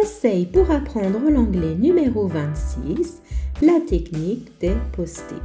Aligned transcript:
Conseil 0.00 0.46
pour 0.46 0.70
apprendre 0.70 1.28
l'anglais 1.28 1.74
numéro 1.74 2.28
26, 2.28 3.20
la 3.62 3.80
technique 3.80 4.48
des 4.60 4.74
post-it. 4.92 5.42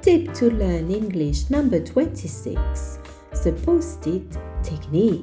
Tip 0.00 0.32
to 0.32 0.48
learn 0.48 0.90
English 0.90 1.50
number 1.50 1.80
26, 1.80 3.00
the 3.44 3.52
post-it 3.64 4.38
technique. 4.62 5.22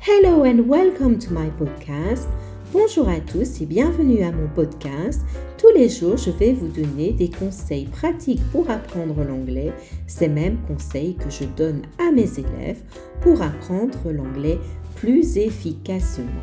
Hello 0.00 0.44
and 0.44 0.66
welcome 0.66 1.18
to 1.18 1.34
my 1.34 1.50
podcast. 1.58 2.28
Bonjour 2.72 3.08
à 3.08 3.20
tous 3.20 3.60
et 3.60 3.66
bienvenue 3.66 4.22
à 4.22 4.32
mon 4.32 4.48
podcast. 4.54 5.20
Tous 5.58 5.70
les 5.76 5.90
jours, 5.90 6.16
je 6.16 6.30
vais 6.30 6.54
vous 6.54 6.68
donner 6.68 7.12
des 7.12 7.28
conseils 7.28 7.86
pratiques 7.86 8.42
pour 8.52 8.70
apprendre 8.70 9.22
l'anglais, 9.22 9.72
ces 10.06 10.28
mêmes 10.28 10.58
conseils 10.66 11.16
que 11.16 11.28
je 11.28 11.44
donne 11.44 11.82
à 11.98 12.10
mes 12.10 12.38
élèves 12.38 12.80
pour 13.20 13.42
apprendre 13.42 14.12
l'anglais 14.12 14.58
plus 14.96 15.36
efficacement. 15.36 16.42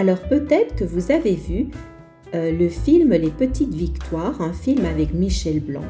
Alors 0.00 0.20
peut-être 0.20 0.76
que 0.76 0.84
vous 0.84 1.12
avez 1.12 1.34
vu 1.34 1.66
euh, 2.32 2.52
le 2.52 2.70
film 2.70 3.10
Les 3.10 3.28
Petites 3.28 3.74
Victoires, 3.74 4.40
un 4.40 4.54
film 4.54 4.86
avec 4.86 5.12
Michel 5.12 5.60
Blanc. 5.60 5.84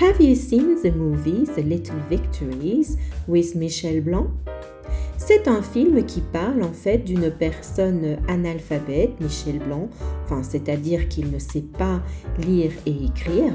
Have 0.00 0.22
you 0.22 0.36
seen 0.36 0.76
the 0.80 0.94
movie 0.94 1.44
The 1.56 1.64
Little 1.64 1.96
Victories 2.08 2.96
with 3.26 3.56
Michel 3.56 4.00
Blanc? 4.00 4.28
C'est 5.18 5.48
un 5.48 5.60
film 5.60 6.04
qui 6.04 6.20
parle 6.20 6.62
en 6.62 6.72
fait 6.72 6.98
d'une 6.98 7.32
personne 7.32 8.16
analphabète, 8.28 9.20
Michel 9.20 9.58
Blanc, 9.58 9.88
enfin 10.22 10.44
c'est-à-dire 10.44 11.08
qu'il 11.08 11.32
ne 11.32 11.40
sait 11.40 11.64
pas 11.76 12.00
lire 12.46 12.70
et 12.86 13.06
écrire, 13.06 13.54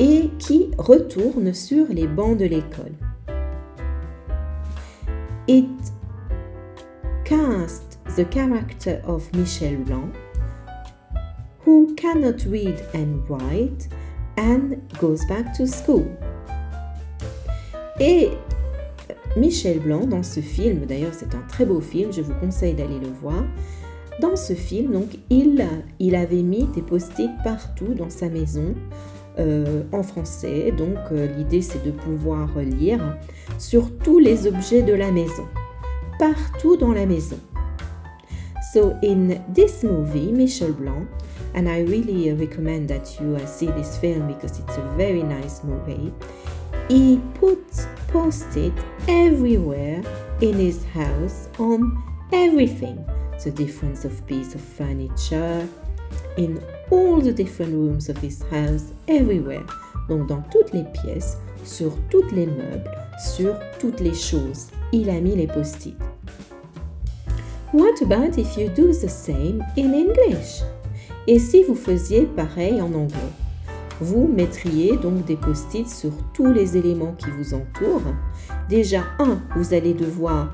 et 0.00 0.28
qui 0.40 0.72
retourne 0.76 1.54
sur 1.54 1.86
les 1.88 2.08
bancs 2.08 2.36
de 2.36 2.46
l'école. 2.46 2.94
It 5.46 5.68
cast 7.24 7.93
the 8.16 8.24
character 8.24 9.00
of 9.06 9.32
Michel 9.34 9.76
Blanc, 9.84 10.12
who 11.64 11.94
cannot 11.96 12.44
read 12.44 12.80
and 12.94 13.28
write 13.28 13.88
and 14.36 14.80
goes 14.98 15.24
back 15.26 15.52
to 15.54 15.66
school. 15.66 16.06
Et 17.98 18.30
Michel 19.36 19.80
Blanc, 19.80 20.06
dans 20.06 20.22
ce 20.22 20.40
film, 20.40 20.86
d'ailleurs 20.86 21.14
c'est 21.14 21.34
un 21.34 21.42
très 21.48 21.64
beau 21.64 21.80
film, 21.80 22.12
je 22.12 22.20
vous 22.20 22.34
conseille 22.34 22.74
d'aller 22.74 23.00
le 23.00 23.08
voir. 23.20 23.44
Dans 24.20 24.36
ce 24.36 24.52
film, 24.52 24.92
donc, 24.92 25.18
il, 25.28 25.66
il 25.98 26.14
avait 26.14 26.42
mis 26.42 26.68
des 26.74 26.82
post-it 26.82 27.30
partout 27.42 27.94
dans 27.94 28.10
sa 28.10 28.28
maison 28.28 28.74
euh, 29.40 29.82
en 29.90 30.04
français. 30.04 30.70
Donc, 30.70 30.98
euh, 31.10 31.26
l'idée 31.36 31.62
c'est 31.62 31.84
de 31.84 31.90
pouvoir 31.90 32.48
lire 32.60 33.18
sur 33.58 33.90
tous 33.98 34.20
les 34.20 34.46
objets 34.46 34.82
de 34.82 34.92
la 34.92 35.10
maison, 35.10 35.48
partout 36.20 36.76
dans 36.76 36.92
la 36.92 37.06
maison. 37.06 37.38
So, 38.74 38.98
in 39.02 39.40
this 39.50 39.84
movie, 39.84 40.32
Michel 40.32 40.72
Blanc, 40.72 41.08
and 41.54 41.68
I 41.68 41.82
really 41.82 42.32
recommend 42.32 42.88
that 42.88 43.20
you 43.20 43.36
uh, 43.36 43.46
see 43.46 43.66
this 43.66 43.96
film 43.98 44.26
because 44.26 44.58
it's 44.58 44.76
a 44.76 44.82
very 44.96 45.22
nice 45.22 45.62
movie. 45.62 46.12
He 46.88 47.20
put 47.34 47.64
post-it 48.08 48.72
everywhere 49.06 50.02
in 50.40 50.54
his 50.54 50.84
house 50.86 51.48
on 51.60 52.02
everything. 52.32 53.06
The 53.44 53.52
difference 53.52 54.04
of 54.04 54.26
piece 54.26 54.56
of 54.56 54.60
furniture, 54.60 55.68
in 56.36 56.60
all 56.90 57.20
the 57.20 57.32
different 57.32 57.74
rooms 57.74 58.08
of 58.08 58.18
his 58.18 58.42
house, 58.50 58.92
everywhere. 59.06 59.64
Donc 60.08 60.26
dans 60.26 60.42
toutes 60.50 60.72
les 60.72 60.82
pièces, 60.82 61.36
sur 61.62 61.96
toutes 62.10 62.32
les 62.32 62.46
meubles, 62.46 62.90
sur 63.36 63.56
toutes 63.78 64.00
les 64.00 64.14
choses, 64.14 64.72
il 64.90 65.10
a 65.10 65.20
mis 65.20 65.36
les 65.36 65.46
post-it. 65.46 65.94
What 67.74 68.00
about 68.02 68.38
if 68.38 68.56
you 68.56 68.68
do 68.68 68.92
the 68.92 69.08
same 69.08 69.60
in 69.76 69.94
English? 69.94 70.62
Et 71.26 71.40
si 71.40 71.64
vous 71.64 71.74
faisiez 71.74 72.22
pareil 72.22 72.80
en 72.80 72.94
anglais? 72.94 73.32
vous 74.00 74.28
mettriez 74.28 74.96
donc 74.96 75.24
des 75.24 75.34
post-it 75.34 75.88
sur 75.88 76.12
tous 76.32 76.52
les 76.52 76.76
éléments 76.76 77.16
qui 77.18 77.30
vous 77.36 77.52
entourent. 77.52 78.14
Déjà, 78.68 79.02
un, 79.18 79.40
vous 79.56 79.74
allez 79.74 79.92
devoir 79.92 80.52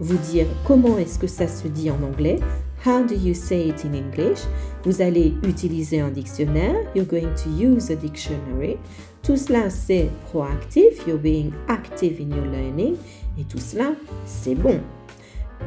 vous 0.00 0.16
dire 0.16 0.46
comment 0.64 0.96
est-ce 0.96 1.18
que 1.18 1.26
ça 1.26 1.46
se 1.46 1.68
dit 1.68 1.90
en 1.90 2.02
anglais. 2.02 2.38
How 2.86 3.04
do 3.04 3.14
you 3.14 3.34
say 3.34 3.68
it 3.68 3.84
in 3.84 3.92
English? 3.92 4.38
Vous 4.84 5.02
allez 5.02 5.34
utiliser 5.42 6.00
un 6.00 6.10
dictionnaire. 6.10 6.76
You're 6.94 7.06
going 7.06 7.34
to 7.34 7.50
use 7.50 7.90
a 7.90 7.96
dictionary. 7.96 8.78
Tout 9.22 9.36
cela, 9.36 9.68
c'est 9.68 10.08
proactive. 10.30 11.02
You're 11.06 11.18
being 11.18 11.50
active 11.68 12.18
in 12.18 12.34
your 12.34 12.46
learning. 12.46 12.96
Et 13.38 13.44
tout 13.44 13.58
cela, 13.58 13.92
c'est 14.24 14.54
bon. 14.54 14.80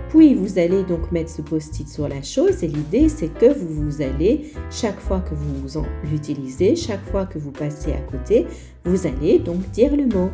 Puis 0.09 0.33
vous 0.33 0.57
allez 0.57 0.83
donc 0.83 1.11
mettre 1.11 1.29
ce 1.29 1.41
post-it 1.41 1.87
sur 1.87 2.07
la 2.07 2.21
chose 2.23 2.63
et 2.63 2.67
l'idée 2.67 3.09
c'est 3.09 3.31
que 3.33 3.53
vous, 3.53 3.85
vous 3.85 4.01
allez, 4.01 4.51
chaque 4.71 4.99
fois 4.99 5.19
que 5.19 5.35
vous 5.35 5.69
l'utilisez, 6.11 6.75
chaque 6.75 7.03
fois 7.11 7.25
que 7.25 7.37
vous 7.37 7.51
passez 7.51 7.93
à 7.93 8.01
côté, 8.11 8.47
vous 8.85 9.05
allez 9.05 9.39
donc 9.39 9.69
dire 9.71 9.95
le 9.95 10.05
mot. 10.07 10.29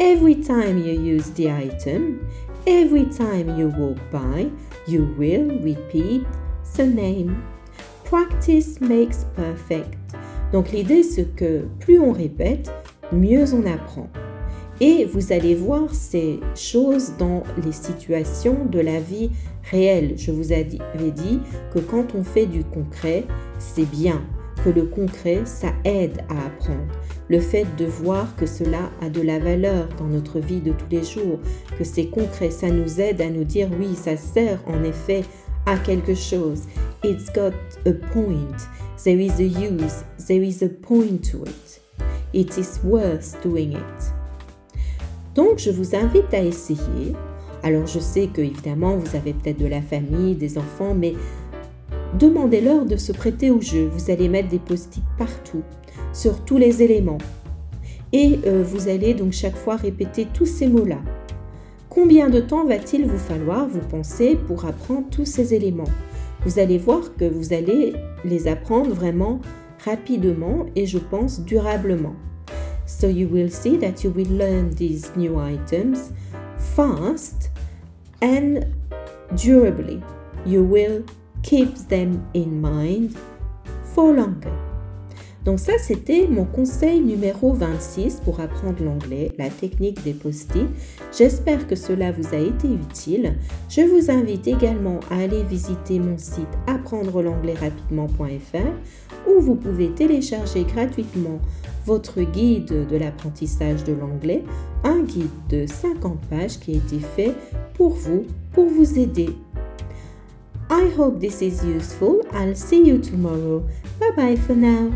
Every 0.00 0.40
time 0.40 0.78
you 0.78 0.94
use 0.94 1.30
the 1.34 1.48
item, 1.48 2.20
every 2.66 3.06
time 3.10 3.58
you 3.58 3.70
walk 3.78 3.98
by, 4.10 4.50
you 4.88 5.06
will 5.18 5.60
repeat 5.62 6.22
the 6.76 6.86
name. 6.86 7.36
Practice 8.04 8.80
makes 8.80 9.26
perfect. 9.36 9.98
Donc 10.52 10.72
l'idée 10.72 11.02
c'est 11.02 11.34
que 11.36 11.66
plus 11.80 11.98
on 11.98 12.12
répète, 12.12 12.72
mieux 13.12 13.44
on 13.54 13.66
apprend. 13.66 14.08
Et 14.84 15.04
vous 15.04 15.32
allez 15.32 15.54
voir 15.54 15.94
ces 15.94 16.40
choses 16.56 17.12
dans 17.16 17.44
les 17.64 17.70
situations 17.70 18.64
de 18.64 18.80
la 18.80 18.98
vie 18.98 19.30
réelle. 19.70 20.14
Je 20.16 20.32
vous 20.32 20.50
avais 20.50 20.64
dit 21.14 21.38
que 21.72 21.78
quand 21.78 22.16
on 22.16 22.24
fait 22.24 22.46
du 22.46 22.64
concret, 22.64 23.22
c'est 23.60 23.88
bien, 23.88 24.20
que 24.64 24.70
le 24.70 24.86
concret, 24.86 25.42
ça 25.44 25.68
aide 25.84 26.24
à 26.28 26.46
apprendre. 26.46 26.92
Le 27.28 27.38
fait 27.38 27.64
de 27.78 27.84
voir 27.84 28.34
que 28.34 28.44
cela 28.44 28.90
a 29.00 29.08
de 29.08 29.20
la 29.20 29.38
valeur 29.38 29.88
dans 30.00 30.08
notre 30.08 30.40
vie 30.40 30.60
de 30.60 30.72
tous 30.72 30.88
les 30.90 31.04
jours, 31.04 31.38
que 31.78 31.84
c'est 31.84 32.06
concret, 32.06 32.50
ça 32.50 32.68
nous 32.68 33.00
aide 33.00 33.20
à 33.20 33.30
nous 33.30 33.44
dire 33.44 33.68
oui, 33.78 33.94
ça 33.94 34.16
sert 34.16 34.58
en 34.66 34.82
effet 34.82 35.22
à 35.64 35.76
quelque 35.76 36.16
chose. 36.16 36.62
It's 37.04 37.32
got 37.32 37.52
a 37.86 37.92
point. 38.12 38.56
There 39.04 39.20
is 39.20 39.38
a 39.38 39.44
use. 39.44 40.02
There 40.26 40.42
is 40.42 40.64
a 40.64 40.68
point 40.68 41.22
to 41.30 41.44
it. 41.44 41.80
It 42.34 42.58
is 42.58 42.80
worth 42.82 43.40
doing 43.44 43.74
it. 43.74 44.21
Donc, 45.34 45.58
je 45.58 45.70
vous 45.70 45.94
invite 45.94 46.32
à 46.32 46.42
essayer. 46.42 47.14
Alors, 47.62 47.86
je 47.86 47.98
sais 47.98 48.26
que 48.26 48.40
évidemment, 48.40 48.96
vous 48.96 49.16
avez 49.16 49.32
peut-être 49.32 49.58
de 49.58 49.66
la 49.66 49.80
famille, 49.80 50.34
des 50.34 50.58
enfants, 50.58 50.94
mais 50.94 51.14
demandez-leur 52.18 52.84
de 52.84 52.96
se 52.96 53.12
prêter 53.12 53.50
au 53.50 53.60
jeu. 53.60 53.88
Vous 53.92 54.10
allez 54.10 54.28
mettre 54.28 54.48
des 54.48 54.58
post-it 54.58 55.02
partout, 55.16 55.62
sur 56.12 56.44
tous 56.44 56.58
les 56.58 56.82
éléments. 56.82 57.18
Et 58.12 58.38
euh, 58.46 58.62
vous 58.62 58.88
allez 58.88 59.14
donc 59.14 59.32
chaque 59.32 59.56
fois 59.56 59.76
répéter 59.76 60.26
tous 60.34 60.46
ces 60.46 60.66
mots-là. 60.66 60.98
Combien 61.88 62.28
de 62.28 62.40
temps 62.40 62.66
va-t-il 62.66 63.06
vous 63.06 63.18
falloir, 63.18 63.68
vous 63.68 63.80
pensez, 63.80 64.36
pour 64.36 64.64
apprendre 64.64 65.08
tous 65.10 65.24
ces 65.24 65.54
éléments? 65.54 65.88
Vous 66.44 66.58
allez 66.58 66.78
voir 66.78 67.14
que 67.16 67.24
vous 67.24 67.52
allez 67.52 67.94
les 68.24 68.48
apprendre 68.48 68.90
vraiment 68.90 69.40
rapidement 69.84 70.66
et 70.74 70.86
je 70.86 70.98
pense 70.98 71.40
durablement. 71.40 72.14
So 72.86 73.08
you 73.08 73.28
will 73.28 73.50
see 73.50 73.76
that 73.78 74.04
you 74.04 74.10
will 74.10 74.30
learn 74.30 74.70
these 74.70 75.14
new 75.16 75.38
items 75.38 76.12
fast 76.74 77.50
and 78.20 78.66
durably. 79.36 80.02
You 80.44 80.64
will 80.64 81.04
keep 81.42 81.74
them 81.88 82.26
in 82.34 82.60
mind 82.60 83.16
for 83.94 84.12
longer. 84.12 84.52
Donc 85.44 85.58
ça, 85.58 85.72
c'était 85.78 86.28
mon 86.28 86.44
conseil 86.44 87.00
numéro 87.00 87.52
26 87.52 88.20
pour 88.24 88.38
apprendre 88.38 88.82
l'anglais, 88.84 89.32
la 89.38 89.48
technique 89.48 90.02
des 90.04 90.12
post-it. 90.12 90.68
J'espère 91.16 91.66
que 91.66 91.74
cela 91.74 92.12
vous 92.12 92.32
a 92.32 92.38
été 92.38 92.68
utile. 92.68 93.34
Je 93.68 93.80
vous 93.80 94.10
invite 94.10 94.46
également 94.46 95.00
à 95.10 95.16
aller 95.16 95.42
visiter 95.42 95.98
mon 95.98 96.16
site 96.16 96.46
apprendre 96.68 97.22
l'anglais 97.22 97.54
rapidement.fr 97.54 99.28
où 99.28 99.40
vous 99.40 99.56
pouvez 99.56 99.90
télécharger 99.90 100.64
gratuitement 100.64 101.40
votre 101.84 102.22
guide 102.22 102.86
de 102.88 102.96
l'apprentissage 102.96 103.84
de 103.84 103.92
l'anglais, 103.92 104.44
un 104.84 105.02
guide 105.02 105.30
de 105.48 105.66
50 105.66 106.20
pages 106.28 106.58
qui 106.58 106.74
a 106.74 106.76
été 106.76 106.98
fait 106.98 107.34
pour 107.74 107.90
vous, 107.90 108.26
pour 108.52 108.66
vous 108.66 108.98
aider. 108.98 109.30
I 110.70 110.88
hope 110.96 111.20
this 111.20 111.42
is 111.42 111.62
useful. 111.64 112.22
I'll 112.32 112.56
see 112.56 112.82
you 112.82 112.98
tomorrow. 112.98 113.62
Bye 114.00 114.12
bye 114.16 114.36
for 114.36 114.56
now. 114.56 114.90